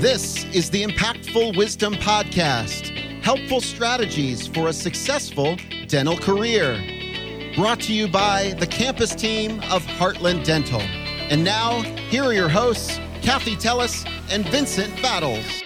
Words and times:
This 0.00 0.44
is 0.54 0.70
the 0.70 0.84
Impactful 0.84 1.56
Wisdom 1.56 1.94
Podcast 1.94 2.96
helpful 3.24 3.60
strategies 3.60 4.46
for 4.46 4.68
a 4.68 4.72
successful 4.72 5.56
dental 5.88 6.16
career. 6.16 6.80
Brought 7.56 7.80
to 7.80 7.92
you 7.92 8.06
by 8.06 8.54
the 8.60 8.66
campus 8.68 9.12
team 9.12 9.58
of 9.72 9.84
Heartland 9.84 10.44
Dental. 10.44 10.80
And 10.80 11.42
now, 11.42 11.82
here 12.10 12.22
are 12.22 12.32
your 12.32 12.48
hosts, 12.48 13.00
Kathy 13.22 13.56
Tellis 13.56 14.08
and 14.30 14.48
Vincent 14.50 15.02
Battles. 15.02 15.64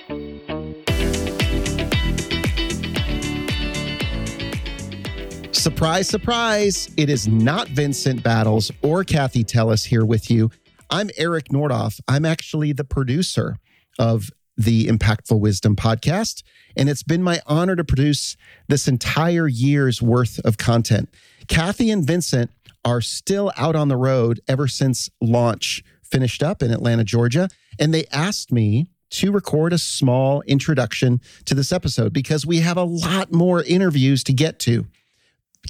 Surprise, 5.54 6.08
surprise, 6.08 6.90
it 6.96 7.10
is 7.10 7.28
not 7.28 7.68
Vincent 7.68 8.22
Battles 8.22 8.70
or 8.80 9.04
Kathy 9.04 9.44
Tellis 9.44 9.84
here 9.84 10.06
with 10.06 10.30
you. 10.30 10.50
I'm 10.88 11.10
Eric 11.18 11.50
Nordoff. 11.50 12.00
I'm 12.08 12.24
actually 12.24 12.72
the 12.72 12.84
producer 12.84 13.58
of 13.98 14.30
the 14.56 14.86
Impactful 14.86 15.38
Wisdom 15.38 15.76
podcast. 15.76 16.42
And 16.76 16.88
it's 16.88 17.02
been 17.02 17.22
my 17.22 17.40
honor 17.46 17.76
to 17.76 17.84
produce 17.84 18.36
this 18.68 18.88
entire 18.88 19.48
year's 19.48 20.00
worth 20.00 20.38
of 20.44 20.58
content. 20.58 21.08
Kathy 21.48 21.90
and 21.90 22.06
Vincent 22.06 22.50
are 22.84 23.00
still 23.00 23.52
out 23.56 23.76
on 23.76 23.88
the 23.88 23.96
road 23.96 24.40
ever 24.48 24.68
since 24.68 25.10
launch 25.20 25.82
finished 26.02 26.42
up 26.42 26.62
in 26.62 26.70
Atlanta, 26.70 27.04
Georgia. 27.04 27.48
And 27.78 27.92
they 27.92 28.04
asked 28.12 28.52
me 28.52 28.88
to 29.10 29.30
record 29.30 29.72
a 29.72 29.78
small 29.78 30.42
introduction 30.42 31.20
to 31.44 31.54
this 31.54 31.72
episode 31.72 32.12
because 32.12 32.46
we 32.46 32.60
have 32.60 32.76
a 32.76 32.84
lot 32.84 33.32
more 33.32 33.62
interviews 33.62 34.24
to 34.24 34.32
get 34.32 34.58
to. 34.60 34.86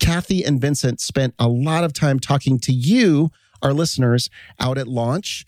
Kathy 0.01 0.45
and 0.45 0.61
Vincent 0.61 1.01
spent 1.01 1.35
a 1.39 1.49
lot 1.49 1.85
of 1.85 1.93
time 1.93 2.19
talking 2.19 2.59
to 2.61 2.73
you, 2.73 3.31
our 3.61 3.73
listeners, 3.73 4.31
out 4.59 4.79
at 4.79 4.89
launch. 4.89 5.45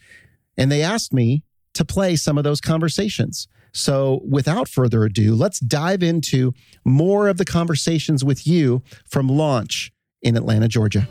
And 0.57 0.71
they 0.71 0.83
asked 0.83 1.13
me 1.13 1.43
to 1.75 1.85
play 1.85 2.17
some 2.17 2.39
of 2.39 2.45
those 2.45 2.61
conversations. 2.61 3.47
So, 3.73 4.21
without 4.25 4.69
further 4.69 5.05
ado, 5.05 5.35
let's 5.35 5.59
dive 5.59 6.03
into 6.03 6.55
more 6.85 7.27
of 7.27 7.39
the 7.39 7.45
conversations 7.45 8.25
with 8.25 8.47
you 8.47 8.83
from 9.05 9.29
launch 9.29 9.93
in 10.23 10.37
Atlanta, 10.37 10.69
Georgia. 10.69 11.09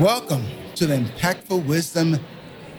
Welcome 0.00 0.44
to 0.74 0.86
the 0.86 0.96
Impactful 0.96 1.64
Wisdom 1.66 2.18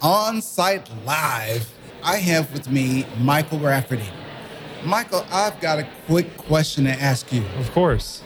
on 0.01 0.41
site 0.41 0.89
live. 1.05 1.65
I 2.03 2.17
have 2.17 2.51
with 2.51 2.69
me 2.69 3.07
Michael 3.17 3.59
Rafferty. 3.59 4.09
Michael, 4.83 5.25
I've 5.31 5.57
got 5.61 5.79
a 5.79 5.87
quick 6.05 6.35
question 6.35 6.83
to 6.83 6.91
ask 6.91 7.31
you. 7.31 7.45
Of 7.57 7.71
course. 7.71 8.21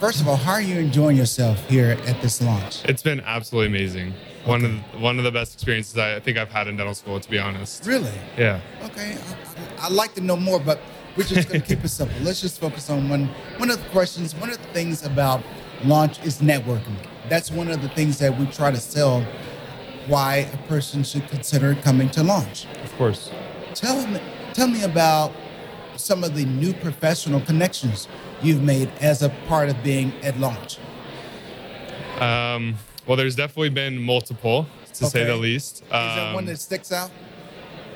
First 0.00 0.22
of 0.22 0.28
all, 0.28 0.36
how 0.36 0.52
are 0.52 0.62
you 0.62 0.78
enjoying 0.78 1.18
yourself 1.18 1.62
here 1.68 1.90
at 2.06 2.22
this 2.22 2.40
launch? 2.40 2.82
It's 2.86 3.02
been 3.02 3.20
absolutely 3.20 3.66
amazing. 3.66 4.14
Okay. 4.14 4.50
One 4.50 4.64
of 4.64 4.72
the, 4.72 4.98
one 4.98 5.18
of 5.18 5.24
the 5.24 5.30
best 5.30 5.52
experiences 5.52 5.98
I 5.98 6.18
think 6.20 6.38
I've 6.38 6.50
had 6.50 6.68
in 6.68 6.78
dental 6.78 6.94
school, 6.94 7.20
to 7.20 7.28
be 7.28 7.38
honest. 7.38 7.84
Really? 7.84 8.10
Yeah. 8.38 8.62
Okay. 8.84 9.18
I, 9.78 9.88
would 9.88 9.94
like 9.94 10.14
to 10.14 10.22
know 10.22 10.38
more, 10.38 10.58
but 10.58 10.80
we're 11.18 11.24
just 11.24 11.50
going 11.50 11.60
to 11.60 11.66
keep 11.66 11.84
it 11.84 11.88
simple. 11.88 12.16
Let's 12.22 12.40
just 12.40 12.58
focus 12.58 12.88
on 12.88 13.10
one 13.10 13.26
one 13.58 13.70
of 13.70 13.76
the 13.76 13.90
questions. 13.90 14.34
One 14.34 14.48
of 14.48 14.56
the 14.56 14.68
things 14.68 15.04
about 15.04 15.42
launch 15.84 16.18
is 16.24 16.38
networking. 16.38 16.96
That's 17.28 17.50
one 17.50 17.68
of 17.68 17.82
the 17.82 17.90
things 17.90 18.18
that 18.20 18.38
we 18.38 18.46
try 18.46 18.70
to 18.70 18.80
sell. 18.80 19.22
Why 20.06 20.48
a 20.50 20.56
person 20.66 21.04
should 21.04 21.28
consider 21.28 21.74
coming 21.74 22.08
to 22.12 22.22
launch. 22.22 22.64
Of 22.82 22.96
course. 22.96 23.30
Tell 23.74 24.06
me, 24.06 24.18
tell 24.54 24.66
me 24.66 24.82
about 24.82 25.34
some 25.96 26.24
of 26.24 26.34
the 26.34 26.46
new 26.46 26.72
professional 26.72 27.42
connections 27.42 28.08
you've 28.42 28.62
made 28.62 28.90
as 29.00 29.22
a 29.22 29.28
part 29.48 29.68
of 29.68 29.82
being 29.82 30.12
at 30.22 30.38
launch? 30.38 30.78
Um, 32.20 32.76
well, 33.06 33.16
there's 33.16 33.36
definitely 33.36 33.70
been 33.70 34.00
multiple, 34.00 34.66
to 34.94 35.04
okay. 35.06 35.10
say 35.10 35.24
the 35.24 35.36
least. 35.36 35.82
Um, 35.90 36.08
is 36.08 36.16
there 36.16 36.34
one 36.34 36.44
that 36.46 36.60
sticks 36.60 36.92
out? 36.92 37.10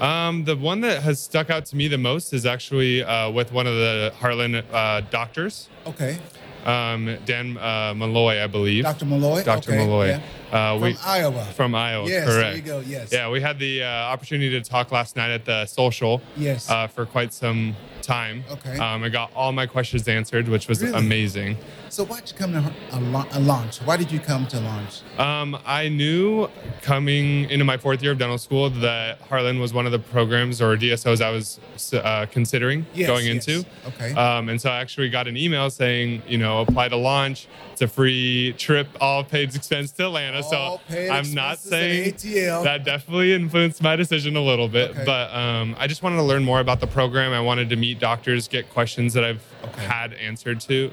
Um, 0.00 0.44
the 0.44 0.56
one 0.56 0.80
that 0.80 1.02
has 1.02 1.20
stuck 1.20 1.50
out 1.50 1.66
to 1.66 1.76
me 1.76 1.88
the 1.88 1.98
most 1.98 2.32
is 2.32 2.46
actually 2.46 3.04
uh, 3.04 3.30
with 3.30 3.52
one 3.52 3.66
of 3.66 3.74
the 3.74 4.12
Heartland 4.18 4.64
uh, 4.72 5.02
doctors. 5.10 5.68
Okay. 5.86 6.18
Um, 6.64 7.18
Dan 7.26 7.58
uh, 7.58 7.94
Malloy, 7.94 8.42
I 8.42 8.46
believe. 8.46 8.84
Dr. 8.84 9.04
Malloy. 9.04 9.44
Dr. 9.44 9.70
Okay. 9.70 9.84
Malloy. 9.84 10.08
Yeah. 10.08 10.20
Uh, 10.52 10.78
we, 10.80 10.94
from 10.94 11.02
Iowa. 11.08 11.44
From 11.56 11.74
Iowa. 11.74 12.08
Yes, 12.08 12.24
correct. 12.26 12.38
there 12.38 12.56
you 12.56 12.62
go. 12.62 12.80
Yes. 12.80 13.12
Yeah, 13.12 13.30
we 13.30 13.40
had 13.40 13.58
the 13.58 13.82
uh, 13.82 13.86
opportunity 13.86 14.50
to 14.50 14.60
talk 14.60 14.92
last 14.92 15.16
night 15.16 15.30
at 15.30 15.44
the 15.44 15.66
social. 15.66 16.20
Yes. 16.36 16.70
Uh, 16.70 16.86
for 16.86 17.06
quite 17.06 17.32
some 17.32 17.74
time. 18.04 18.44
Okay. 18.50 18.78
Um, 18.78 19.02
I 19.02 19.08
got 19.08 19.32
all 19.34 19.52
my 19.52 19.66
questions 19.66 20.06
answered, 20.06 20.48
which 20.48 20.68
was 20.68 20.82
really? 20.82 20.96
amazing. 20.96 21.56
So 21.88 22.04
why'd 22.04 22.28
you 22.28 22.36
come 22.36 22.52
to 22.52 22.72
a, 22.92 23.38
a, 23.38 23.40
launch? 23.40 23.78
Why 23.78 23.96
did 23.96 24.10
you 24.10 24.20
come 24.20 24.46
to 24.48 24.60
launch? 24.60 25.02
Um, 25.18 25.56
I 25.64 25.88
knew 25.88 26.48
coming 26.82 27.48
into 27.50 27.64
my 27.64 27.76
fourth 27.76 28.02
year 28.02 28.12
of 28.12 28.18
dental 28.18 28.38
school 28.38 28.68
that 28.70 29.20
Heartland 29.28 29.60
was 29.60 29.72
one 29.72 29.86
of 29.86 29.92
the 29.92 29.98
programs 29.98 30.60
or 30.60 30.76
DSOs 30.76 31.24
I 31.24 31.30
was 31.30 31.60
uh, 31.92 32.26
considering 32.30 32.84
yes, 32.94 33.08
going 33.08 33.26
yes. 33.26 33.48
into. 33.48 33.68
Okay. 33.86 34.12
Um, 34.14 34.48
and 34.48 34.60
so 34.60 34.70
I 34.70 34.80
actually 34.80 35.08
got 35.08 35.28
an 35.28 35.36
email 35.36 35.70
saying, 35.70 36.22
you 36.26 36.38
know, 36.38 36.60
apply 36.62 36.88
to 36.88 36.96
launch. 36.96 37.48
It's 37.72 37.82
a 37.82 37.88
free 37.88 38.54
trip, 38.58 38.88
all 39.00 39.24
paid 39.24 39.54
expense 39.54 39.92
to 39.92 40.06
Atlanta. 40.06 40.42
So 40.50 40.80
I'm 40.90 41.32
not 41.32 41.58
saying 41.58 42.14
ATL. 42.14 42.64
that 42.64 42.84
definitely 42.84 43.32
influenced 43.32 43.82
my 43.82 43.96
decision 43.96 44.36
a 44.36 44.40
little 44.40 44.68
bit, 44.68 44.90
okay. 44.90 45.04
but 45.04 45.34
um, 45.34 45.74
I 45.78 45.86
just 45.86 46.02
wanted 46.02 46.16
to 46.16 46.22
learn 46.22 46.44
more 46.44 46.60
about 46.60 46.80
the 46.80 46.86
program. 46.86 47.32
I 47.32 47.40
wanted 47.40 47.68
to 47.70 47.76
meet 47.76 47.98
doctors, 47.98 48.48
get 48.48 48.70
questions 48.70 49.14
that 49.14 49.24
I've 49.24 49.42
okay. 49.64 49.84
had 49.84 50.14
answered 50.14 50.60
to. 50.60 50.90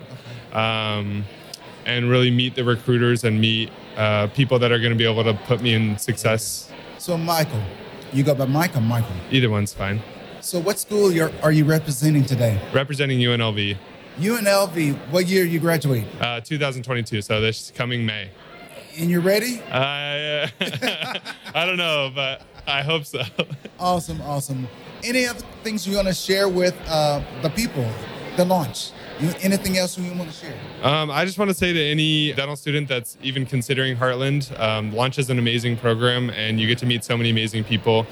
Okay. 0.52 0.58
Um, 0.58 1.26
and 1.86 2.10
really 2.10 2.30
meet 2.30 2.56
the 2.56 2.64
recruiters 2.64 3.24
and 3.24 3.42
meet 3.42 3.72
uh, 3.98 4.28
people 4.28 4.60
that 4.60 4.72
are 4.72 4.78
going 4.78 4.92
to 4.92 4.98
be 4.98 5.06
able 5.06 5.24
to 5.24 5.34
put 5.46 5.62
me 5.62 5.74
in 5.74 5.98
success. 5.98 6.72
So, 7.00 7.18
Michael, 7.18 7.62
you 8.14 8.24
go 8.24 8.36
by 8.36 8.46
Mike 8.46 8.76
or 8.76 8.82
Michael? 8.82 9.16
Either 9.32 9.50
one's 9.50 9.74
fine. 9.74 10.00
So, 10.42 10.60
what 10.60 10.80
school 10.80 11.12
are 11.42 11.52
you 11.52 11.66
representing 11.66 12.24
today? 12.24 12.62
Representing 12.72 13.20
UNLV. 13.20 13.78
UNLV. 14.18 14.96
What 15.10 15.28
year 15.28 15.46
you 15.46 15.60
graduate? 15.60 16.06
Uh, 16.20 16.42
2022. 16.42 17.22
So 17.22 17.42
this 17.42 17.72
coming 17.74 18.06
May. 18.06 18.30
And 18.98 19.10
you're 19.10 19.22
ready? 19.22 19.62
Uh, 19.72 20.48
I 21.54 21.66
don't 21.66 21.78
know, 21.78 22.12
but 22.14 22.42
I 22.68 22.82
hope 22.82 23.06
so. 23.06 23.22
awesome, 23.80 24.22
awesome. 24.22 24.68
Any 25.04 25.26
other 25.26 25.40
things 25.64 25.88
you 25.88 25.96
want 25.96 26.08
to 26.08 26.14
share 26.14 26.50
with 26.50 26.76
uh, 26.88 27.22
the 27.42 27.50
people, 27.50 27.90
the 28.38 28.46
launch? 28.46 28.92
Anything 29.42 29.78
else 29.78 29.98
you 29.98 30.12
want 30.14 30.32
to 30.32 30.36
share? 30.36 30.56
Um, 30.82 31.12
I 31.12 31.26
just 31.26 31.38
want 31.38 31.50
to 31.50 31.54
say 31.54 31.74
to 31.74 31.80
any 31.80 32.34
dental 32.34 32.56
student 32.56 32.88
that's 32.88 33.18
even 33.22 33.46
considering 33.46 33.96
Heartland, 33.96 34.58
um, 34.60 34.94
Launch 34.96 35.20
is 35.20 35.30
an 35.30 35.38
amazing 35.38 35.78
program, 35.78 36.32
and 36.32 36.60
you 36.60 36.68
get 36.68 36.80
to 36.80 36.88
meet 36.88 37.04
so 37.04 37.16
many 37.16 37.30
amazing 37.30 37.64
people, 37.64 38.08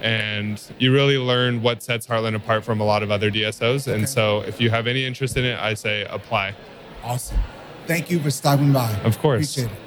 and 0.00 0.60
you 0.78 0.90
really 0.92 1.18
learn 1.18 1.60
what 1.60 1.82
sets 1.82 2.06
Heartland 2.06 2.34
apart 2.34 2.64
from 2.64 2.80
a 2.80 2.84
lot 2.84 3.02
of 3.02 3.10
other 3.10 3.30
DSOs. 3.30 3.86
Okay. 3.86 3.98
And 3.98 4.08
so, 4.08 4.40
if 4.40 4.58
you 4.58 4.70
have 4.70 4.86
any 4.86 5.04
interest 5.04 5.36
in 5.36 5.44
it, 5.44 5.58
I 5.58 5.74
say 5.74 6.06
apply. 6.08 6.54
Awesome. 7.02 7.38
Thank 7.86 8.10
you 8.10 8.18
for 8.20 8.30
stopping 8.30 8.72
by. 8.72 8.90
Of 9.04 9.18
course. 9.18 9.52
Appreciate 9.52 9.76
it. 9.76 9.83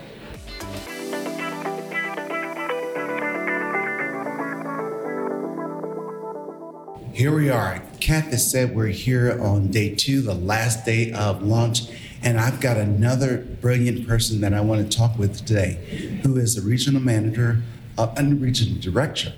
Here 7.18 7.36
we 7.36 7.50
are. 7.50 7.82
Kathy 8.00 8.38
said 8.38 8.76
we're 8.76 8.90
here 8.90 9.42
on 9.42 9.72
day 9.72 9.96
two, 9.96 10.22
the 10.22 10.36
last 10.36 10.86
day 10.86 11.12
of 11.14 11.42
launch. 11.42 11.90
And 12.22 12.40
I've 12.40 12.62
got 12.62 12.78
another 12.78 13.40
brilliant 13.60 14.08
person 14.08 14.40
that 14.42 14.54
I 14.54 14.62
want 14.62 14.92
to 14.92 14.98
talk 14.98 15.18
with 15.18 15.36
today, 15.36 16.20
who 16.22 16.38
is 16.38 16.54
the 16.54 16.62
regional 16.62 17.02
manager 17.02 17.64
uh, 17.98 18.14
and 18.18 18.40
regional 18.40 18.80
director 18.80 19.34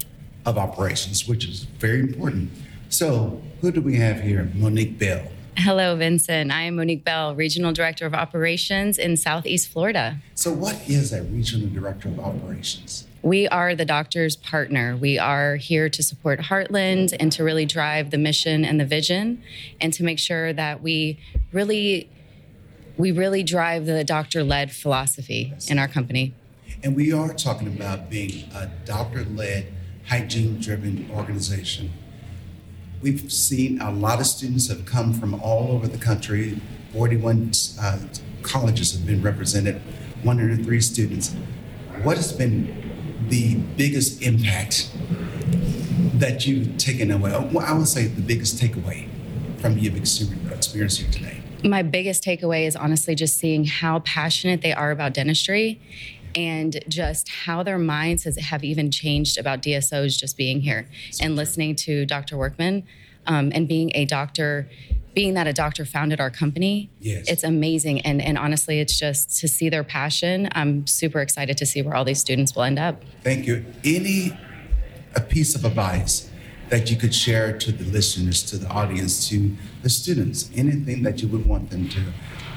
of 0.45 0.57
operations, 0.57 1.25
which 1.25 1.47
is 1.47 1.63
very 1.79 2.01
important. 2.01 2.51
So, 2.90 3.41
who 3.62 3.72
do 3.72 3.79
we 3.79 3.96
have 3.96 4.19
here? 4.23 4.51
Monique 4.56 5.00
Bell. 5.00 5.25
Hello, 5.62 5.94
Vincent. 5.97 6.53
I 6.53 6.62
am 6.62 6.78
Monique 6.78 7.03
Bell, 7.03 7.36
Regional 7.36 7.74
Director 7.74 8.06
of 8.06 8.14
Operations 8.14 8.97
in 8.97 9.18
Southeast 9.18 9.68
Florida. 9.68 10.20
So, 10.34 10.53
what 10.53 10.81
is 10.88 11.12
a 11.12 11.22
Regional 11.24 11.67
Director 11.67 12.08
of 12.08 12.17
Operations? 12.17 13.06
We 13.23 13.46
are 13.50 13.76
the 13.76 13.84
doctor's 13.84 14.38
partner. 14.38 14.96
We 14.96 15.20
are 15.20 15.58
here 15.58 15.90
to 15.90 16.02
support 16.02 16.40
Heartland 16.40 17.14
and 17.20 17.29
to 17.34 17.44
really 17.44 17.66
drive 17.66 18.11
the 18.11 18.17
mission 18.17 18.64
and 18.64 18.79
the 18.79 18.85
vision 18.85 19.44
and 19.82 19.91
to 19.96 20.02
make 20.02 20.17
sure 20.17 20.53
that 20.53 20.82
we 20.82 21.20
really 21.52 22.09
we 22.96 23.12
really 23.12 23.44
drive 23.44 23.85
the 23.85 24.05
doctor-led 24.05 24.72
philosophy 24.72 25.53
in 25.67 25.78
our 25.78 25.90
company. 25.90 26.34
And 26.85 26.96
we 26.96 27.12
are 27.12 27.34
talking 27.34 27.67
about 27.67 28.09
being 28.09 28.50
a 28.53 28.67
doctor-led, 28.85 29.73
hygiene-driven 30.08 31.12
organization. 31.14 31.91
We've 33.01 33.31
seen 33.31 33.79
a 33.79 33.91
lot 33.91 34.19
of 34.19 34.25
students 34.25 34.67
have 34.67 34.85
come 34.85 35.13
from 35.13 35.34
all 35.35 35.72
over 35.72 35.87
the 35.87 35.97
country. 35.97 36.59
41 36.91 37.51
uh, 37.79 37.99
colleges 38.41 38.91
have 38.91 39.05
been 39.05 39.22
represented, 39.22 39.81
103 40.23 40.81
students. 40.81 41.34
What 42.03 42.17
has 42.17 42.34
been 42.34 43.28
the 43.29 43.55
biggest 43.78 44.22
impact 44.22 44.91
that 46.16 46.46
you've 46.46 46.78
taken 46.78 47.11
away? 47.11 47.31
Well, 47.31 47.66
I 47.66 47.72
would 47.72 47.87
say 47.87 48.07
the 48.07 48.22
biggest 48.22 48.61
takeaway 48.61 49.07
from 49.61 49.78
your 49.78 49.95
experience 49.95 50.97
here 50.97 51.09
today. 51.09 51.41
My 51.63 51.84
biggest 51.84 52.23
takeaway 52.23 52.66
is 52.67 52.75
honestly 52.75 53.16
just 53.16 53.37
seeing 53.37 53.63
how 53.63 53.99
passionate 53.99 54.61
they 54.61 54.73
are 54.73 54.91
about 54.91 55.13
dentistry 55.13 55.79
and 56.35 56.79
just 56.87 57.29
how 57.29 57.64
their 57.64 57.78
minds 57.78 58.23
has, 58.23 58.37
have 58.37 58.64
even 58.64 58.91
changed 58.91 59.37
about 59.37 59.61
DSOs 59.61 60.17
just 60.17 60.37
being 60.37 60.61
here 60.61 60.87
and 61.22 61.35
listening 61.35 61.76
to 61.78 62.05
Dr. 62.05 62.37
Workman 62.37 62.84
um, 63.28 63.52
and 63.53 63.67
being 63.67 63.91
a 63.96 64.05
doctor 64.05 64.67
being 65.16 65.34
that 65.34 65.47
a 65.47 65.53
doctor 65.53 65.85
founded 65.85 66.22
our 66.22 66.29
company, 66.29 66.90
Yes. 66.99 67.28
it's 67.28 67.43
amazing. 67.43 67.99
And, 68.02 68.22
and 68.22 68.37
honestly, 68.37 68.79
it's 68.79 68.97
just 68.97 69.40
to 69.40 69.47
see 69.47 69.67
their 69.67 69.84
passion. 69.84 70.47
I'm 70.53 70.85
super 70.87 71.20
excited 71.20 71.58
to 71.58 71.66
see 71.66 71.81
where 71.81 71.96
all 71.96 72.05
these 72.05 72.20
students 72.20 72.55
will 72.55 72.64
end 72.64 72.79
up. 72.79 73.03
Thank 73.23 73.47
you. 73.47 73.66
Any 73.84 74.37
a 75.16 75.22
piece 75.22 75.55
of 75.55 75.66
advice 75.66 76.29
that 76.70 76.91
you 76.91 76.96
could 76.96 77.14
share 77.14 77.58
to 77.58 77.72
the 77.72 77.84
listeners, 77.85 78.43
to 78.43 78.58
the 78.58 78.67
audience, 78.70 79.28
to 79.29 79.55
the 79.81 79.90
students? 79.90 80.49
Anything 80.55 81.02
that 81.03 81.22
you 81.22 81.28
would 81.28 81.46
want 81.46 81.72
them 81.72 81.90
to 81.90 81.99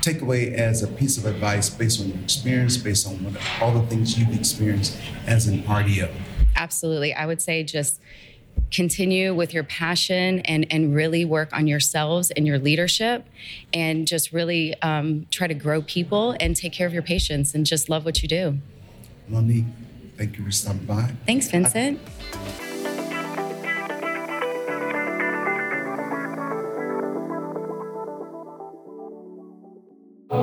take 0.03 0.21
away 0.21 0.55
as 0.55 0.83
a 0.83 0.89
piece 0.89 1.17
of 1.17 1.25
advice 1.27 1.71
based 1.71 2.01
on 2.01 2.09
your 2.09 2.19
experience, 2.19 2.77
based 2.77 3.07
on 3.07 3.25
what, 3.25 3.41
all 3.61 3.73
the 3.73 3.87
things 3.87 4.19
you've 4.19 4.37
experienced 4.37 4.97
as 5.27 5.47
an 5.47 5.63
RDO? 5.63 6.11
Absolutely. 6.57 7.15
I 7.15 7.27
would 7.27 7.41
say 7.41 7.63
just 7.63 8.01
continue 8.71 9.35
with 9.35 9.55
your 9.55 9.65
passion 9.65 10.41
and, 10.41 10.67
and 10.71 10.95
really 10.95 11.25
work 11.25 11.53
on 11.53 11.67
yourselves 11.67 12.31
and 12.33 12.47
your 12.47 12.59
leadership 12.59 13.27
and 13.73 14.07
just 14.07 14.33
really 14.33 14.75
um, 14.83 15.27
try 15.31 15.47
to 15.47 15.55
grow 15.55 15.83
people 15.83 16.35
and 16.41 16.57
take 16.57 16.73
care 16.73 16.87
of 16.87 16.93
your 16.93 17.03
patients 17.03 17.55
and 17.55 17.65
just 17.65 17.89
love 17.89 18.05
what 18.05 18.23
you 18.23 18.29
do. 18.29 18.59
Monique, 19.29 19.65
thank 20.17 20.39
you 20.39 20.45
for 20.45 20.51
stopping 20.51 20.85
by. 20.85 21.13
Thanks, 21.27 21.49
Vincent. 21.49 22.01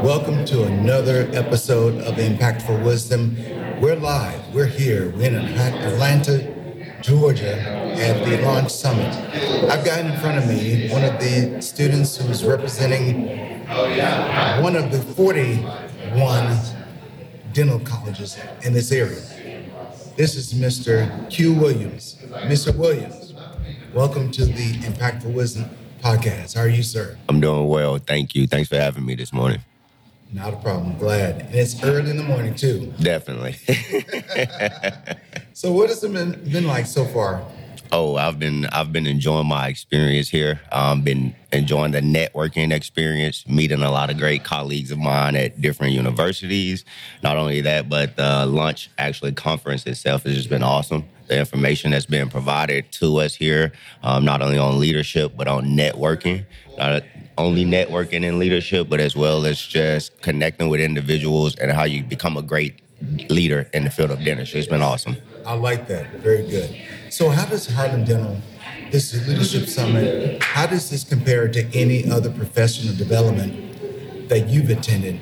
Welcome 0.09 0.43
to 0.45 0.63
another 0.63 1.29
episode 1.33 2.01
of 2.01 2.15
Impactful 2.15 2.83
Wisdom. 2.83 3.35
We're 3.79 3.95
live, 3.95 4.41
we're 4.55 4.65
here, 4.65 5.11
we're 5.11 5.27
in 5.27 5.35
Atlanta, 5.35 6.99
Georgia 6.99 7.59
at 7.59 8.25
the 8.25 8.41
Launch 8.41 8.71
Summit. 8.71 9.15
I've 9.69 9.85
got 9.85 9.99
in 9.99 10.19
front 10.19 10.39
of 10.39 10.47
me 10.47 10.89
one 10.89 11.03
of 11.03 11.19
the 11.19 11.61
students 11.61 12.17
who's 12.17 12.43
representing 12.43 13.27
one 14.63 14.75
of 14.75 14.91
the 14.91 14.99
41 15.15 16.57
dental 17.53 17.79
colleges 17.81 18.35
in 18.63 18.73
this 18.73 18.91
area. 18.91 19.21
This 20.17 20.35
is 20.35 20.55
Mr. 20.55 21.29
Q 21.29 21.53
Williams. 21.53 22.17
Mr. 22.47 22.75
Williams, 22.75 23.35
welcome 23.93 24.31
to 24.31 24.45
the 24.45 24.73
Impactful 24.79 25.31
Wisdom 25.31 25.69
podcast. 26.01 26.55
How 26.55 26.61
are 26.61 26.67
you, 26.67 26.81
sir? 26.81 27.15
I'm 27.29 27.39
doing 27.39 27.67
well. 27.67 27.99
Thank 27.99 28.33
you. 28.33 28.47
Thanks 28.47 28.69
for 28.69 28.77
having 28.77 29.05
me 29.05 29.13
this 29.13 29.31
morning. 29.31 29.59
Not 30.31 30.53
a 30.53 30.57
problem. 30.57 30.97
Glad. 30.97 31.41
And 31.41 31.55
it's 31.55 31.83
early 31.83 32.11
in 32.11 32.17
the 32.17 32.23
morning, 32.23 32.55
too. 32.55 32.93
Definitely. 32.99 33.55
So, 35.59 35.73
what 35.73 35.89
has 35.89 36.01
it 36.05 36.13
been, 36.13 36.41
been 36.49 36.65
like 36.65 36.85
so 36.85 37.03
far? 37.03 37.45
oh, 37.91 38.15
I've 38.15 38.39
been 38.39 38.65
I've 38.67 38.91
been 38.91 39.07
enjoying 39.07 39.47
my 39.47 39.67
experience 39.67 40.29
here. 40.29 40.61
Um, 40.71 41.01
been 41.01 41.35
enjoying 41.51 41.91
the 41.91 42.01
networking 42.01 42.71
experience, 42.71 43.47
meeting 43.47 43.81
a 43.81 43.91
lot 43.91 44.09
of 44.09 44.17
great 44.17 44.43
colleagues 44.43 44.91
of 44.91 44.99
mine 44.99 45.35
at 45.35 45.59
different 45.59 45.93
universities. 45.93 46.85
Not 47.23 47.37
only 47.37 47.61
that, 47.61 47.89
but 47.89 48.15
the 48.15 48.45
launch 48.45 48.89
actually 48.97 49.31
conference 49.33 49.85
itself 49.85 50.23
has 50.23 50.35
just 50.35 50.49
been 50.49 50.63
awesome. 50.63 51.05
The 51.27 51.39
information 51.39 51.91
that's 51.91 52.05
been 52.05 52.29
provided 52.29 52.91
to 52.93 53.17
us 53.17 53.35
here, 53.35 53.71
um, 54.03 54.25
not 54.25 54.41
only 54.41 54.57
on 54.57 54.79
leadership 54.79 55.33
but 55.35 55.47
on 55.47 55.65
networking. 55.65 56.45
Not 56.77 57.03
only 57.39 57.65
networking 57.65 58.27
and 58.27 58.37
leadership, 58.37 58.89
but 58.89 58.99
as 58.99 59.15
well 59.15 59.45
as 59.45 59.59
just 59.59 60.21
connecting 60.21 60.69
with 60.69 60.81
individuals 60.81 61.55
and 61.55 61.71
how 61.71 61.85
you 61.85 62.03
become 62.03 62.37
a 62.37 62.41
great 62.41 62.81
leader 63.29 63.69
in 63.73 63.85
the 63.85 63.89
field 63.89 64.11
of 64.11 64.23
dentistry. 64.23 64.59
It's 64.59 64.67
been 64.67 64.81
awesome. 64.81 65.15
I 65.45 65.53
like 65.53 65.87
that. 65.87 66.07
Very 66.19 66.43
good. 66.43 66.75
So, 67.09 67.29
how 67.29 67.45
does 67.45 67.67
Heartland 67.69 68.05
Dental, 68.05 68.37
this 68.91 69.25
leadership 69.27 69.67
summit, 69.67 70.43
how 70.43 70.67
does 70.67 70.89
this 70.89 71.03
compare 71.03 71.47
to 71.47 71.65
any 71.73 72.11
other 72.11 72.29
professional 72.29 72.93
development 72.95 74.29
that 74.29 74.49
you've 74.49 74.69
attended 74.69 75.19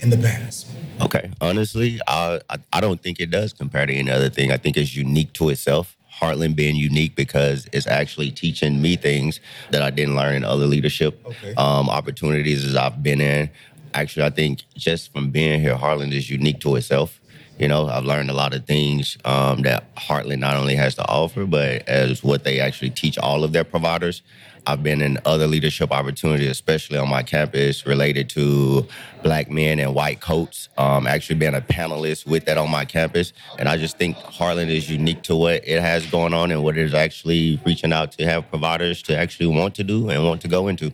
in 0.00 0.10
the 0.10 0.16
past? 0.16 0.66
Okay, 1.00 1.30
honestly, 1.40 2.00
I, 2.08 2.40
I 2.50 2.56
I 2.72 2.80
don't 2.80 3.00
think 3.00 3.20
it 3.20 3.30
does 3.30 3.52
compare 3.52 3.86
to 3.86 3.94
any 3.94 4.10
other 4.10 4.30
thing. 4.30 4.50
I 4.50 4.56
think 4.56 4.76
it's 4.76 4.96
unique 4.96 5.32
to 5.34 5.50
itself. 5.50 5.97
Heartland 6.20 6.56
being 6.56 6.76
unique 6.76 7.14
because 7.14 7.66
it's 7.72 7.86
actually 7.86 8.30
teaching 8.30 8.80
me 8.82 8.96
things 8.96 9.40
that 9.70 9.82
I 9.82 9.90
didn't 9.90 10.16
learn 10.16 10.34
in 10.36 10.44
other 10.44 10.66
leadership 10.66 11.20
Okay. 11.26 11.54
um, 11.56 11.88
opportunities 11.88 12.64
as 12.64 12.76
I've 12.76 13.02
been 13.02 13.20
in. 13.20 13.50
Actually, 13.94 14.26
I 14.26 14.30
think 14.30 14.62
just 14.76 15.12
from 15.12 15.30
being 15.30 15.60
here, 15.60 15.76
Heartland 15.76 16.12
is 16.12 16.28
unique 16.28 16.60
to 16.60 16.76
itself. 16.76 17.20
You 17.58 17.66
know, 17.66 17.88
I've 17.88 18.04
learned 18.04 18.30
a 18.30 18.34
lot 18.34 18.54
of 18.54 18.66
things 18.66 19.16
um, 19.24 19.62
that 19.62 19.94
Heartland 19.96 20.38
not 20.38 20.56
only 20.56 20.76
has 20.76 20.94
to 20.96 21.04
offer, 21.08 21.44
but 21.44 21.88
as 21.88 22.22
what 22.22 22.44
they 22.44 22.60
actually 22.60 22.90
teach 22.90 23.18
all 23.18 23.42
of 23.42 23.52
their 23.52 23.64
providers. 23.64 24.22
I've 24.68 24.82
been 24.82 25.00
in 25.00 25.18
other 25.24 25.46
leadership 25.46 25.90
opportunities, 25.90 26.50
especially 26.50 26.98
on 26.98 27.08
my 27.08 27.22
campus, 27.22 27.86
related 27.86 28.28
to 28.30 28.86
black 29.22 29.50
men 29.50 29.78
and 29.78 29.94
white 29.94 30.20
coats. 30.20 30.68
Um, 30.76 31.06
actually, 31.06 31.36
being 31.36 31.54
a 31.54 31.62
panelist 31.62 32.26
with 32.26 32.44
that 32.44 32.58
on 32.58 32.70
my 32.70 32.84
campus, 32.84 33.32
and 33.58 33.66
I 33.66 33.78
just 33.78 33.96
think 33.96 34.18
Heartland 34.18 34.68
is 34.68 34.90
unique 34.90 35.22
to 35.22 35.36
what 35.36 35.66
it 35.66 35.80
has 35.80 36.04
going 36.10 36.34
on 36.34 36.50
and 36.50 36.62
what 36.62 36.76
it 36.76 36.84
is 36.84 36.92
actually 36.92 37.58
reaching 37.64 37.94
out 37.94 38.12
to 38.12 38.26
have 38.26 38.46
providers 38.50 39.00
to 39.04 39.16
actually 39.16 39.46
want 39.46 39.74
to 39.76 39.84
do 39.84 40.10
and 40.10 40.22
want 40.22 40.42
to 40.42 40.48
go 40.48 40.68
into. 40.68 40.92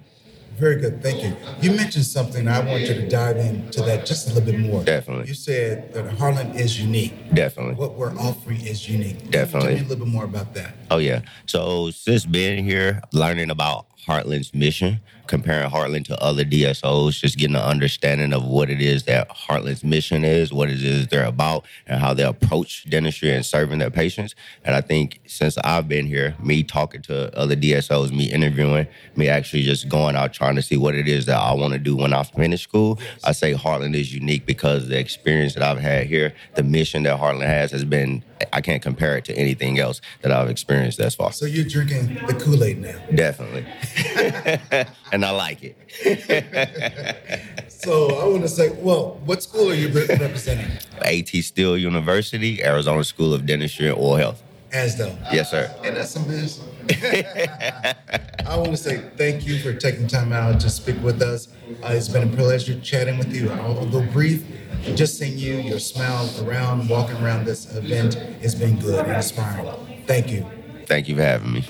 Very 0.56 0.76
good. 0.76 1.02
Thank 1.02 1.22
you. 1.22 1.36
You 1.60 1.76
mentioned 1.76 2.04
something. 2.04 2.46
I 2.46 2.60
want 2.60 2.82
you 2.82 2.94
to 2.94 3.08
dive 3.08 3.36
into 3.36 3.82
that 3.82 4.06
just 4.06 4.30
a 4.30 4.34
little 4.34 4.52
bit 4.52 4.60
more. 4.60 4.84
Definitely. 4.84 5.26
You 5.26 5.34
said 5.34 5.92
that 5.94 6.06
Heartland 6.16 6.54
is 6.54 6.80
unique. 6.80 7.12
Definitely. 7.34 7.74
What 7.74 7.94
we're 7.94 8.16
offering 8.16 8.60
is 8.60 8.88
unique. 8.88 9.30
Definitely. 9.30 9.68
Tell 9.68 9.78
me 9.78 9.84
a 9.84 9.88
little 9.88 10.04
bit 10.04 10.12
more 10.12 10.24
about 10.24 10.54
that. 10.54 10.74
Oh 10.90 10.98
yeah. 10.98 11.22
So 11.46 11.90
since 11.90 12.24
being 12.24 12.64
here, 12.64 13.02
learning 13.12 13.50
about 13.50 13.86
Heartland's 14.04 14.54
mission, 14.54 15.00
comparing 15.26 15.70
Heartland 15.70 16.04
to 16.06 16.22
other 16.22 16.44
DSOs, 16.44 17.18
just 17.20 17.38
getting 17.38 17.56
an 17.56 17.62
understanding 17.62 18.32
of 18.32 18.44
what 18.44 18.70
it 18.70 18.80
is 18.80 19.04
that 19.04 19.28
Heartland's 19.30 19.82
mission 19.82 20.24
is, 20.24 20.52
what 20.52 20.70
it 20.70 20.82
is 20.82 21.08
they're 21.08 21.24
about, 21.24 21.64
and 21.86 22.00
how 22.00 22.14
they 22.14 22.22
approach 22.22 22.84
dentistry 22.88 23.30
and 23.30 23.44
serving 23.44 23.78
their 23.78 23.90
patients. 23.90 24.34
And 24.64 24.74
I 24.74 24.80
think 24.80 25.20
since 25.26 25.56
I've 25.58 25.88
been 25.88 26.06
here, 26.06 26.34
me 26.42 26.62
talking 26.62 27.02
to 27.02 27.36
other 27.36 27.56
DSOs, 27.56 28.12
me 28.12 28.30
interviewing, 28.30 28.86
me 29.16 29.28
actually 29.28 29.62
just 29.62 29.88
going 29.88 30.16
out 30.16 30.32
trying 30.32 30.56
to 30.56 30.62
see 30.62 30.76
what 30.76 30.94
it 30.94 31.08
is 31.08 31.26
that 31.26 31.38
I 31.38 31.52
want 31.54 31.72
to 31.72 31.78
do 31.78 31.96
when 31.96 32.12
I 32.12 32.22
finish 32.22 32.62
school, 32.62 32.98
I 33.24 33.32
say 33.32 33.54
Heartland 33.54 33.94
is 33.94 34.14
unique 34.14 34.46
because 34.46 34.88
the 34.88 34.98
experience 34.98 35.54
that 35.54 35.62
I've 35.62 35.80
had 35.80 36.06
here, 36.06 36.34
the 36.54 36.62
mission 36.62 37.04
that 37.04 37.18
Heartland 37.18 37.46
has 37.46 37.70
has 37.72 37.84
been 37.84 38.22
I 38.52 38.60
can't 38.60 38.82
compare 38.82 39.16
it 39.16 39.24
to 39.26 39.34
anything 39.34 39.78
else 39.78 40.00
that 40.22 40.32
I've 40.32 40.50
experienced 40.50 40.98
thus 40.98 41.14
far. 41.14 41.32
So, 41.32 41.46
you're 41.46 41.64
drinking 41.64 42.14
the 42.26 42.34
Kool 42.34 42.62
Aid 42.64 42.80
now. 42.80 42.98
Definitely. 43.14 43.66
and 45.12 45.24
I 45.24 45.30
like 45.30 45.60
it. 45.62 45.76
So, 47.68 48.16
I 48.16 48.26
want 48.26 48.42
to 48.42 48.48
say, 48.48 48.70
well, 48.70 49.20
what 49.24 49.42
school 49.42 49.70
are 49.70 49.74
you 49.74 49.88
representing? 49.88 50.70
AT 51.02 51.28
Still 51.28 51.76
University, 51.76 52.62
Arizona 52.64 53.04
School 53.04 53.34
of 53.34 53.44
Dentistry 53.46 53.88
and 53.88 53.96
Oral 53.96 54.16
Health. 54.16 54.42
ASDO. 54.72 55.32
Yes, 55.32 55.50
sir. 55.50 55.72
And 55.84 55.96
that's 55.96 56.10
some 56.10 56.24
business. 56.24 56.60
I 58.46 58.56
want 58.56 58.72
to 58.72 58.76
say 58.76 58.98
thank 59.16 59.46
you 59.46 59.58
for 59.58 59.72
taking 59.72 60.06
time 60.06 60.32
out 60.32 60.60
to 60.60 60.68
speak 60.68 61.00
with 61.02 61.22
us. 61.22 61.48
Uh, 61.82 61.88
it's 61.92 62.08
been 62.08 62.28
a 62.28 62.36
pleasure 62.36 62.78
chatting 62.80 63.16
with 63.16 63.34
you. 63.34 63.50
Although 63.50 64.04
brief, 64.12 64.44
just 64.94 65.18
seeing 65.18 65.38
you, 65.38 65.54
your 65.56 65.78
smile 65.78 66.28
around, 66.42 66.88
walking 66.90 67.16
around 67.24 67.46
this 67.46 67.74
event 67.74 68.14
has 68.42 68.54
been 68.54 68.78
good 68.78 69.06
and 69.06 69.16
inspiring. 69.16 70.04
Thank 70.06 70.30
you. 70.30 70.44
Thank 70.86 71.08
you 71.08 71.16
for 71.16 71.22
having 71.22 71.54
me. 71.54 71.64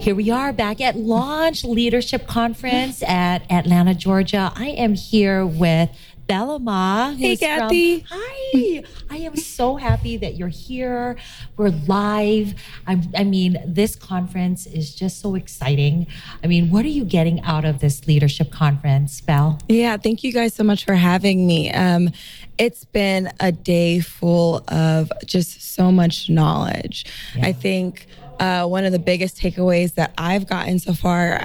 Here 0.00 0.14
we 0.14 0.30
are 0.30 0.50
back 0.54 0.80
at 0.80 0.96
Launch 0.96 1.62
Leadership 1.62 2.26
Conference 2.26 3.02
at 3.02 3.42
Atlanta, 3.50 3.94
Georgia. 3.94 4.50
I 4.56 4.68
am 4.68 4.94
here 4.94 5.44
with 5.44 5.90
Bella 6.30 6.60
Ma. 6.60 7.10
Hey, 7.10 7.30
who's 7.30 7.38
from- 7.40 7.48
Kathy. 7.48 8.04
Hi. 8.08 8.84
I 9.10 9.16
am 9.16 9.34
so 9.34 9.74
happy 9.74 10.16
that 10.18 10.36
you're 10.36 10.46
here. 10.46 11.16
We're 11.56 11.70
live. 11.88 12.54
I'm, 12.86 13.02
I 13.16 13.24
mean, 13.24 13.60
this 13.66 13.96
conference 13.96 14.64
is 14.66 14.94
just 14.94 15.18
so 15.20 15.34
exciting. 15.34 16.06
I 16.44 16.46
mean, 16.46 16.70
what 16.70 16.84
are 16.84 16.88
you 16.88 17.04
getting 17.04 17.40
out 17.40 17.64
of 17.64 17.80
this 17.80 18.06
leadership 18.06 18.52
conference, 18.52 19.20
Belle? 19.20 19.58
Yeah, 19.68 19.96
thank 19.96 20.22
you 20.22 20.32
guys 20.32 20.54
so 20.54 20.62
much 20.62 20.84
for 20.84 20.94
having 20.94 21.48
me. 21.48 21.72
Um, 21.72 22.10
it's 22.58 22.84
been 22.84 23.32
a 23.40 23.50
day 23.50 23.98
full 23.98 24.62
of 24.68 25.10
just 25.26 25.74
so 25.74 25.90
much 25.90 26.30
knowledge. 26.30 27.06
I 27.42 27.50
think 27.50 28.06
uh, 28.38 28.68
one 28.68 28.84
of 28.84 28.92
the 28.92 29.00
biggest 29.00 29.36
takeaways 29.36 29.94
that 29.94 30.12
I've 30.16 30.46
gotten 30.46 30.78
so 30.78 30.94
far, 30.94 31.40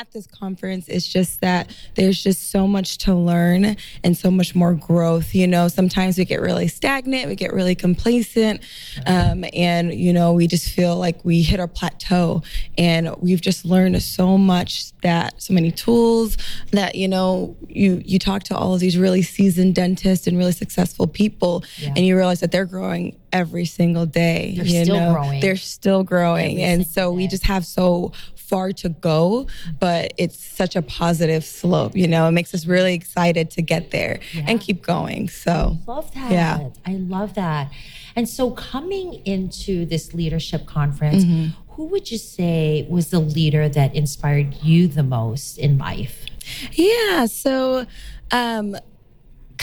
at 0.00 0.10
this 0.12 0.26
conference 0.26 0.88
it's 0.88 1.06
just 1.06 1.42
that 1.42 1.76
there's 1.94 2.22
just 2.22 2.50
so 2.50 2.66
much 2.66 2.96
to 2.98 3.14
learn 3.14 3.76
and 4.04 4.16
so 4.16 4.30
much 4.30 4.54
more 4.54 4.74
growth. 4.74 5.34
You 5.34 5.46
know, 5.46 5.68
sometimes 5.68 6.18
we 6.18 6.24
get 6.24 6.40
really 6.40 6.68
stagnant, 6.68 7.28
we 7.28 7.34
get 7.34 7.52
really 7.52 7.74
complacent, 7.74 8.62
um, 9.06 9.44
and 9.52 9.92
you 9.92 10.12
know, 10.12 10.32
we 10.32 10.46
just 10.46 10.70
feel 10.70 10.96
like 10.96 11.24
we 11.24 11.42
hit 11.42 11.60
our 11.60 11.68
plateau. 11.68 12.42
And 12.78 13.14
we've 13.18 13.40
just 13.40 13.64
learned 13.64 14.02
so 14.02 14.38
much 14.38 14.92
that 15.02 15.40
so 15.40 15.54
many 15.54 15.70
tools 15.70 16.36
that 16.72 16.94
you 16.94 17.08
know 17.08 17.56
you 17.68 18.02
you 18.04 18.18
talk 18.18 18.42
to 18.44 18.56
all 18.56 18.74
of 18.74 18.80
these 18.80 18.96
really 18.98 19.22
seasoned 19.22 19.74
dentists 19.74 20.26
and 20.26 20.38
really 20.38 20.52
successful 20.52 21.06
people, 21.06 21.64
yeah. 21.78 21.88
and 21.88 21.98
you 21.98 22.16
realize 22.16 22.40
that 22.40 22.52
they're 22.52 22.64
growing 22.64 23.18
every 23.32 23.64
single 23.64 24.06
day. 24.06 24.54
They're 24.56 24.64
you 24.64 24.84
still 24.84 24.96
know? 24.96 25.12
growing. 25.12 25.40
They're 25.40 25.56
still 25.56 26.02
growing, 26.02 26.60
every 26.60 26.62
and 26.62 26.86
so 26.86 27.10
day. 27.10 27.16
we 27.16 27.26
just 27.28 27.46
have 27.46 27.64
so 27.66 28.12
far 28.50 28.72
to 28.72 28.88
go, 28.88 29.46
but 29.78 30.12
it's 30.18 30.44
such 30.44 30.74
a 30.74 30.82
positive 30.82 31.44
slope. 31.44 31.96
You 31.96 32.08
know, 32.08 32.26
it 32.26 32.32
makes 32.32 32.52
us 32.52 32.66
really 32.66 32.94
excited 32.94 33.50
to 33.52 33.62
get 33.62 33.92
there 33.92 34.18
yeah. 34.34 34.44
and 34.48 34.60
keep 34.60 34.82
going. 34.82 35.28
So 35.28 35.78
I 35.86 35.90
love 35.90 36.12
that. 36.14 36.32
Yeah, 36.32 36.68
I 36.84 36.94
love 36.94 37.34
that. 37.34 37.70
And 38.16 38.28
so, 38.28 38.50
coming 38.50 39.22
into 39.24 39.86
this 39.86 40.12
leadership 40.14 40.66
conference, 40.66 41.24
mm-hmm. 41.24 41.50
who 41.74 41.84
would 41.86 42.10
you 42.10 42.18
say 42.18 42.86
was 42.90 43.10
the 43.10 43.20
leader 43.20 43.68
that 43.68 43.94
inspired 43.94 44.56
you 44.62 44.88
the 44.88 45.04
most 45.04 45.56
in 45.56 45.78
life? 45.78 46.26
Yeah. 46.72 47.26
So, 47.26 47.86
um, 48.32 48.76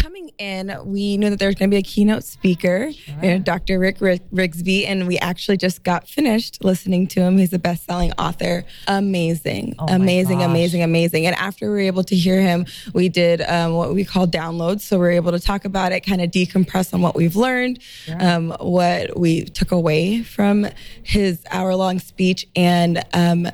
coming 0.08 0.32
in, 0.38 0.74
we 0.86 1.18
knew 1.18 1.30
that 1.30 1.38
there 1.38 1.50
was 1.50 1.56
going 1.56 1.70
to 1.70 1.76
be 1.76 1.80
a 1.80 1.84
keynote 1.84 2.24
speaker, 2.24 2.94
sure. 2.94 3.16
you 3.22 3.32
know, 3.32 3.40
Dr. 3.40 3.78
Rick 3.78 3.98
Rigsby, 3.98 4.88
and 4.88 5.06
we 5.06 5.18
actually 5.18 5.58
just 5.58 5.84
got 5.84 6.08
finished 6.08 6.64
listening 6.64 7.08
to 7.08 7.20
him. 7.20 7.38
He's 7.38 7.52
a 7.52 7.60
best-selling 7.60 8.14
author. 8.14 8.64
Amazing, 8.88 9.76
oh 9.80 9.86
amazing, 9.90 10.42
amazing, 10.42 10.82
amazing. 10.82 11.26
And 11.26 11.36
after 11.36 11.66
we 11.66 11.72
were 11.74 11.80
able 11.82 12.06
to 12.06 12.16
hear 12.16 12.40
him, 12.40 12.66
we 12.94 13.10
did 13.10 13.42
um, 13.42 13.74
what 13.74 13.94
we 13.94 14.06
call 14.06 14.26
downloads. 14.26 14.80
So 14.80 14.98
we 14.98 15.08
are 15.08 15.12
able 15.12 15.34
to 15.34 15.42
talk 15.42 15.66
about 15.66 15.92
it, 15.92 16.06
kind 16.06 16.22
of 16.22 16.32
decompress 16.32 16.94
on 16.94 17.02
what 17.02 17.14
we've 17.14 17.36
learned, 17.36 17.82
sure. 17.82 18.16
um, 18.22 18.56
what 18.62 19.20
we 19.20 19.44
took 19.44 19.74
away 19.74 20.24
from 20.24 20.68
his 21.04 21.44
hour-long 21.52 22.00
speech, 22.00 22.48
and 22.56 23.04
um, 23.14 23.50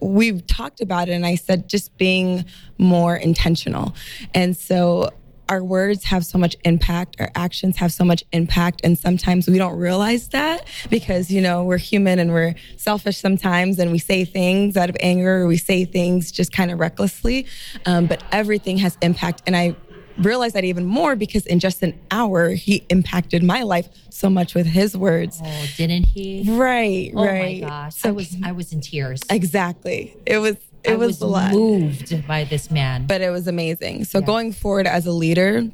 we 0.00 0.40
talked 0.40 0.80
about 0.80 1.08
it 1.08 1.12
and 1.12 1.26
I 1.26 1.34
said 1.34 1.68
just 1.68 1.96
being 1.98 2.46
more 2.78 3.16
intentional. 3.16 3.94
And 4.34 4.56
so 4.56 5.10
our 5.50 5.62
words 5.64 6.04
have 6.04 6.24
so 6.24 6.38
much 6.38 6.56
impact, 6.64 7.16
our 7.18 7.30
actions 7.34 7.76
have 7.76 7.92
so 7.92 8.04
much 8.04 8.22
impact, 8.32 8.80
and 8.84 8.96
sometimes 8.96 9.48
we 9.48 9.58
don't 9.58 9.76
realize 9.76 10.28
that 10.28 10.66
because, 10.88 11.28
you 11.30 11.40
know, 11.40 11.64
we're 11.64 11.76
human 11.76 12.20
and 12.20 12.32
we're 12.32 12.54
selfish 12.76 13.18
sometimes 13.18 13.80
and 13.80 13.90
we 13.90 13.98
say 13.98 14.24
things 14.24 14.76
out 14.76 14.88
of 14.88 14.96
anger 15.00 15.42
or 15.42 15.46
we 15.48 15.56
say 15.56 15.84
things 15.84 16.30
just 16.30 16.52
kind 16.52 16.70
of 16.70 16.78
recklessly. 16.78 17.46
Um, 17.84 18.06
but 18.06 18.22
everything 18.30 18.78
has 18.78 18.96
impact. 19.02 19.42
And 19.44 19.56
I 19.56 19.74
realized 20.18 20.54
that 20.54 20.64
even 20.64 20.86
more 20.86 21.16
because 21.16 21.46
in 21.46 21.58
just 21.58 21.82
an 21.82 21.98
hour 22.10 22.50
he 22.50 22.84
impacted 22.88 23.42
my 23.42 23.62
life 23.62 23.88
so 24.10 24.30
much 24.30 24.54
with 24.54 24.66
his 24.66 24.96
words. 24.96 25.40
Oh, 25.42 25.66
didn't 25.76 26.04
he? 26.04 26.44
Right, 26.46 27.12
oh 27.14 27.24
right. 27.24 27.62
Oh 27.62 27.66
my 27.66 27.68
gosh. 27.68 27.94
So, 27.96 28.08
I 28.08 28.12
was 28.12 28.36
I 28.44 28.52
was 28.52 28.72
in 28.72 28.80
tears. 28.80 29.20
Exactly. 29.30 30.16
It 30.26 30.38
was 30.38 30.56
it 30.84 30.92
I 30.92 30.96
was, 30.96 31.08
was 31.08 31.22
a 31.22 31.26
lot. 31.26 31.52
moved 31.52 32.26
by 32.26 32.44
this 32.44 32.70
man. 32.70 33.06
But 33.06 33.20
it 33.20 33.30
was 33.30 33.46
amazing. 33.46 34.04
So 34.04 34.20
going 34.20 34.52
forward 34.52 34.86
as 34.86 35.06
a 35.06 35.12
leader, 35.12 35.68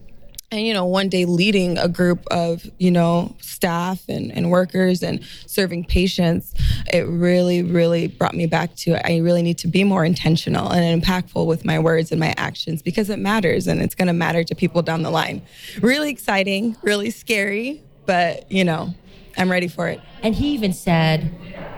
and 0.50 0.66
you 0.66 0.72
know 0.72 0.84
one 0.84 1.08
day 1.08 1.24
leading 1.24 1.76
a 1.78 1.88
group 1.88 2.24
of 2.30 2.68
you 2.78 2.90
know 2.90 3.34
staff 3.40 4.02
and, 4.08 4.30
and 4.32 4.50
workers 4.50 5.02
and 5.02 5.24
serving 5.46 5.84
patients 5.84 6.54
it 6.92 7.06
really 7.08 7.62
really 7.62 8.06
brought 8.06 8.34
me 8.34 8.46
back 8.46 8.74
to 8.76 8.94
i 9.06 9.18
really 9.18 9.42
need 9.42 9.58
to 9.58 9.66
be 9.66 9.82
more 9.82 10.04
intentional 10.04 10.70
and 10.70 11.02
impactful 11.02 11.46
with 11.46 11.64
my 11.64 11.78
words 11.78 12.12
and 12.12 12.20
my 12.20 12.32
actions 12.36 12.80
because 12.80 13.10
it 13.10 13.18
matters 13.18 13.66
and 13.66 13.82
it's 13.82 13.94
going 13.94 14.06
to 14.06 14.14
matter 14.14 14.44
to 14.44 14.54
people 14.54 14.82
down 14.82 15.02
the 15.02 15.10
line 15.10 15.42
really 15.80 16.10
exciting 16.10 16.76
really 16.82 17.10
scary 17.10 17.82
but 18.06 18.50
you 18.50 18.64
know 18.64 18.94
i'm 19.36 19.50
ready 19.50 19.68
for 19.68 19.88
it 19.88 20.00
and 20.22 20.34
he 20.34 20.48
even 20.52 20.72
said 20.72 21.30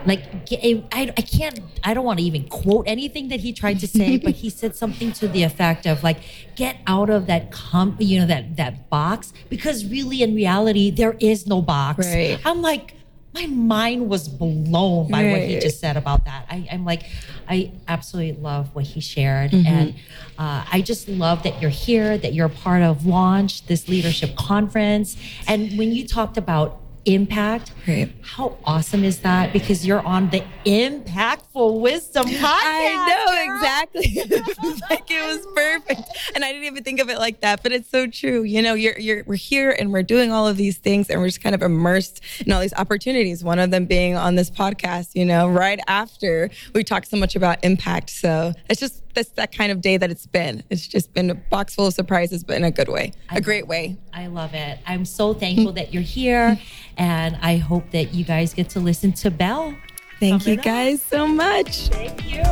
like 0.05 0.23
I, 0.51 0.83
I 0.93 1.21
can't 1.21 1.59
i 1.83 1.93
don't 1.93 2.05
want 2.05 2.19
to 2.19 2.25
even 2.25 2.47
quote 2.47 2.85
anything 2.87 3.29
that 3.29 3.39
he 3.39 3.53
tried 3.53 3.79
to 3.79 3.87
say 3.87 4.17
but 4.25 4.35
he 4.35 4.49
said 4.49 4.75
something 4.75 5.11
to 5.13 5.27
the 5.27 5.43
effect 5.43 5.85
of 5.85 6.03
like 6.03 6.17
get 6.55 6.77
out 6.87 7.09
of 7.09 7.27
that 7.27 7.51
comp 7.51 7.97
you 7.99 8.19
know 8.19 8.27
that 8.27 8.57
that 8.57 8.89
box 8.89 9.33
because 9.49 9.85
really 9.85 10.21
in 10.21 10.35
reality 10.35 10.89
there 10.89 11.15
is 11.19 11.47
no 11.47 11.61
box 11.61 12.05
right. 12.07 12.39
i'm 12.45 12.61
like 12.61 12.95
my 13.33 13.45
mind 13.45 14.09
was 14.09 14.27
blown 14.27 15.09
by 15.09 15.23
right. 15.23 15.31
what 15.31 15.41
he 15.41 15.59
just 15.59 15.79
said 15.79 15.95
about 15.95 16.25
that 16.25 16.45
I, 16.49 16.67
am 16.71 16.83
like 16.83 17.03
i 17.47 17.71
absolutely 17.87 18.41
love 18.41 18.73
what 18.73 18.85
he 18.85 19.01
shared 19.01 19.51
mm-hmm. 19.51 19.67
and 19.67 19.95
uh, 20.37 20.65
i 20.71 20.81
just 20.81 21.07
love 21.07 21.43
that 21.43 21.61
you're 21.61 21.69
here 21.69 22.17
that 22.17 22.33
you're 22.33 22.47
a 22.47 22.49
part 22.49 22.81
of 22.81 23.05
launch 23.05 23.67
this 23.67 23.87
leadership 23.87 24.35
conference 24.35 25.15
and 25.47 25.77
when 25.77 25.91
you 25.91 26.07
talked 26.07 26.37
about 26.37 26.81
impact. 27.13 27.73
Right. 27.87 28.11
How 28.21 28.57
awesome 28.63 29.03
is 29.03 29.19
that? 29.19 29.51
Because 29.53 29.85
you're 29.85 30.05
on 30.05 30.29
the 30.29 30.43
impactful 30.65 31.81
wisdom 31.81 32.25
podcast. 32.25 32.41
I 32.43 33.25
know 33.25 33.55
exactly. 33.55 34.81
like 34.89 35.09
it 35.09 35.25
was 35.25 35.45
perfect, 35.55 36.01
and 36.35 36.45
I 36.45 36.51
didn't 36.51 36.65
even 36.65 36.83
think 36.83 36.99
of 36.99 37.09
it 37.09 37.17
like 37.17 37.41
that. 37.41 37.63
But 37.63 37.71
it's 37.71 37.89
so 37.89 38.07
true. 38.07 38.43
You 38.43 38.61
know, 38.61 38.73
you're 38.73 38.97
you're 38.99 39.23
we're 39.25 39.35
here 39.35 39.75
and 39.77 39.91
we're 39.91 40.03
doing 40.03 40.31
all 40.31 40.47
of 40.47 40.57
these 40.57 40.77
things, 40.77 41.09
and 41.09 41.19
we're 41.19 41.27
just 41.27 41.41
kind 41.41 41.55
of 41.55 41.61
immersed 41.61 42.21
in 42.45 42.51
all 42.51 42.61
these 42.61 42.73
opportunities. 42.73 43.43
One 43.43 43.59
of 43.59 43.71
them 43.71 43.85
being 43.85 44.15
on 44.15 44.35
this 44.35 44.49
podcast. 44.49 45.15
You 45.15 45.25
know, 45.25 45.47
right 45.47 45.79
after 45.87 46.49
we 46.73 46.83
talk 46.83 47.05
so 47.05 47.17
much 47.17 47.35
about 47.35 47.63
impact. 47.63 48.09
So 48.09 48.53
it's 48.69 48.79
just 48.79 49.03
that's 49.13 49.29
that 49.31 49.55
kind 49.55 49.71
of 49.71 49.81
day 49.81 49.97
that 49.97 50.11
it's 50.11 50.25
been. 50.25 50.63
It's 50.69 50.87
just 50.87 51.13
been 51.13 51.29
a 51.29 51.35
box 51.35 51.75
full 51.75 51.87
of 51.87 51.93
surprises, 51.93 52.43
but 52.43 52.57
in 52.57 52.63
a 52.63 52.71
good 52.71 52.89
way, 52.89 53.13
I 53.29 53.37
a 53.37 53.41
great 53.41 53.67
way. 53.67 53.97
I 54.13 54.27
love 54.27 54.53
it. 54.53 54.79
I'm 54.85 55.05
so 55.05 55.33
thankful 55.33 55.73
that 55.73 55.93
you're 55.93 56.03
here, 56.03 56.59
and 56.97 57.37
I 57.41 57.57
hope 57.57 57.91
that 57.91 58.13
you 58.13 58.23
guys 58.23 58.53
get 58.53 58.69
to 58.71 58.79
listen 58.79 59.11
to 59.13 59.31
Belle. 59.31 59.75
Thank 60.19 60.45
you 60.47 60.57
guys 60.57 61.01
so 61.01 61.25
much. 61.25 61.87
Thank 61.87 62.29
you. 62.29 62.43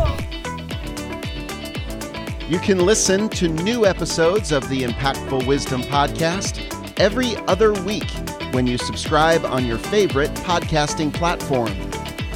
You 2.48 2.60
can 2.60 2.86
listen 2.86 3.28
to 3.30 3.50
new 3.50 3.86
episodes 3.86 4.54
of 4.54 4.68
the 4.70 4.84
Impactful 4.84 5.46
Wisdom 5.46 5.82
Podcast 5.82 6.64
every 6.98 7.36
other 7.48 7.74
week 7.84 8.10
when 8.52 8.66
you 8.66 8.78
subscribe 8.78 9.44
on 9.44 9.66
your 9.66 9.78
favorite 9.78 10.32
podcasting 10.36 11.14
platform. 11.14 11.74